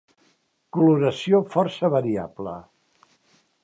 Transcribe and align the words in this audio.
Coloració 0.77 1.43
força 1.57 1.93
variable. 1.99 2.59